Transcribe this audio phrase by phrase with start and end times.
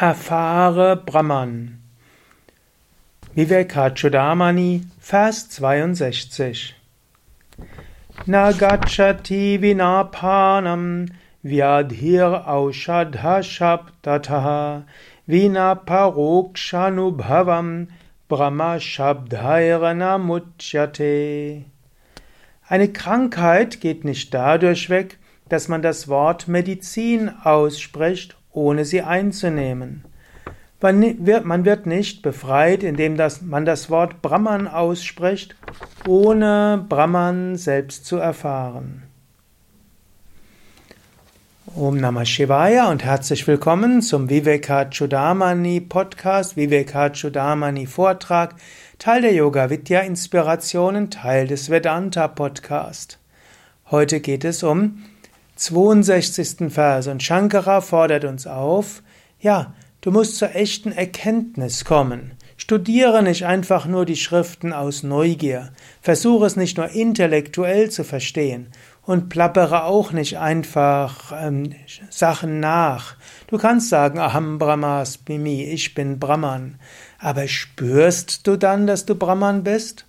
[0.00, 1.80] Erfahre Brahman.
[3.34, 6.76] Vivekachudamani, Vers 62.
[8.24, 11.08] Nagachati vinapanam
[11.44, 14.84] vyadhir aushadha shabdataha
[15.28, 17.88] vinaparokshanubhavam
[18.28, 21.64] brahma shabdhairana muchyate.
[22.68, 25.18] Eine Krankheit geht nicht dadurch weg,
[25.48, 30.04] dass man das Wort Medizin ausspricht ohne sie einzunehmen.
[30.80, 35.56] Man wird nicht befreit, indem man das Wort Brahman ausspricht,
[36.06, 39.02] ohne Brahman selbst zu erfahren.
[41.76, 48.54] Om Namah Shivaya und herzlich willkommen zum Vivekachudamani Podcast, Vivekachudamani Vortrag,
[48.98, 53.18] Teil der Yoga Vidya Inspirationen, Teil des Vedanta Podcast.
[53.90, 55.04] Heute geht es um
[55.58, 56.72] 62.
[56.72, 57.08] Vers.
[57.08, 59.02] Und Shankara fordert uns auf,
[59.40, 62.32] ja, du musst zur echten Erkenntnis kommen.
[62.56, 65.72] Studiere nicht einfach nur die Schriften aus Neugier.
[66.00, 68.68] Versuche es nicht nur intellektuell zu verstehen
[69.02, 71.74] und plappere auch nicht einfach ähm,
[72.10, 73.16] Sachen nach.
[73.46, 76.78] Du kannst sagen, Aham Brahmasmi, ich bin Brahman.
[77.18, 80.04] Aber spürst du dann, dass du Brahman bist?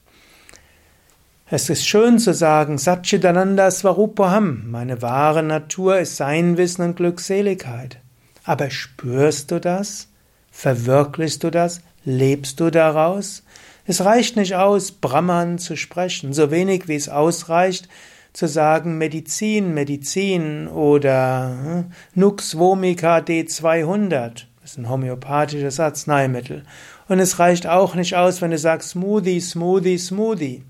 [1.51, 7.97] Es ist schön zu sagen, Satchitananda Svarupaham, meine wahre Natur ist Sein Wissen und Glückseligkeit.
[8.43, 10.09] Aber spürst du das?
[10.51, 11.81] Verwirklichst du das?
[12.05, 13.41] Lebst du daraus?
[13.87, 17.89] Es reicht nicht aus, Brahman zu sprechen, so wenig wie es ausreicht,
[18.31, 24.43] zu sagen Medizin, Medizin oder hm, Nux vomica D200.
[24.61, 26.63] Das ist ein homöopathisches Arzneimittel.
[27.07, 30.63] Und es reicht auch nicht aus, wenn du sagst Smoothie, Smoothie, Smoothie.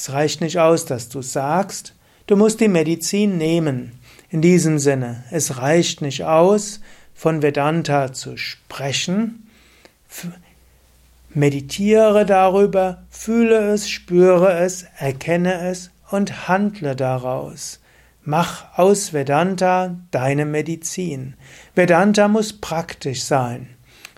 [0.00, 1.94] Es reicht nicht aus, dass du sagst,
[2.26, 4.00] du musst die Medizin nehmen.
[4.30, 6.80] In diesem Sinne, es reicht nicht aus,
[7.12, 9.46] von Vedanta zu sprechen.
[11.34, 17.78] Meditiere darüber, fühle es, spüre es, erkenne es und handle daraus.
[18.22, 21.34] Mach aus Vedanta deine Medizin.
[21.74, 23.68] Vedanta muss praktisch sein.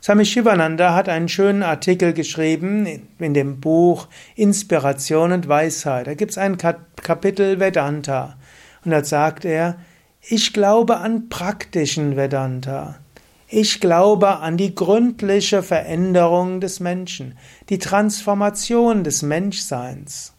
[0.03, 6.09] Swami Shivananda hat einen schönen Artikel geschrieben in dem Buch Inspiration und Weisheit.
[6.09, 8.37] Da gibt es ein Kapitel Vedanta.
[8.85, 9.77] Und da sagt er,
[10.21, 12.99] ich glaube an praktischen Vedanta.
[13.47, 17.39] Ich glaube an die gründliche Veränderung des Menschen,
[17.69, 20.33] die Transformation des Menschseins.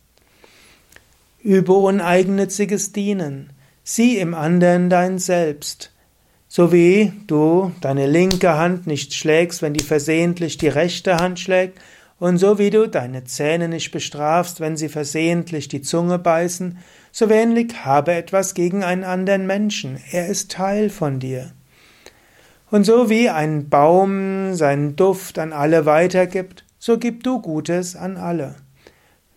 [1.41, 3.53] Übe uneigennütziges Dienen.
[3.85, 5.92] Sieh im anderen dein Selbst.
[6.55, 11.79] So wie du deine linke Hand nicht schlägst, wenn die versehentlich die rechte Hand schlägt,
[12.19, 16.77] und so wie du deine Zähne nicht bestrafst, wenn sie versehentlich die Zunge beißen,
[17.11, 21.53] so wenig habe etwas gegen einen anderen Menschen, er ist Teil von dir.
[22.69, 28.15] Und so wie ein Baum seinen Duft an alle weitergibt, so gib du Gutes an
[28.15, 28.57] alle.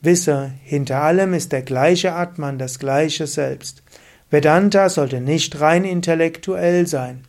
[0.03, 3.83] Wisse, hinter allem ist der gleiche Atman, das gleiche Selbst.
[4.31, 7.25] Vedanta sollte nicht rein intellektuell sein.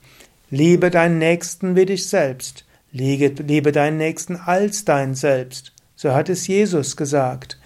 [0.50, 2.66] Liebe deinen Nächsten wie dich selbst.
[2.91, 5.74] Liebe deinen Nächsten als dein Selbst.
[5.96, 7.59] So hat es Jesus gesagt.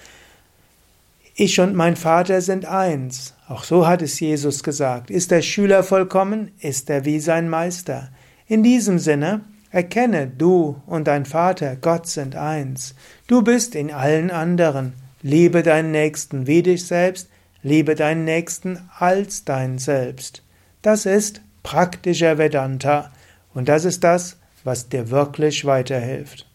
[1.35, 3.33] Ich und mein Vater sind eins.
[3.47, 5.09] Auch so hat es Jesus gesagt.
[5.09, 8.09] Ist der Schüler vollkommen, ist er wie sein Meister.
[8.47, 12.95] In diesem Sinne, erkenne, du und dein Vater, Gott sind eins.
[13.27, 14.93] Du bist in allen anderen.
[15.21, 17.29] Liebe deinen Nächsten wie dich selbst,
[17.63, 20.43] Liebe deinen Nächsten als dein Selbst.
[20.81, 23.11] Das ist praktischer Vedanta
[23.53, 26.50] und das ist das, was dir wirklich weiterhilft.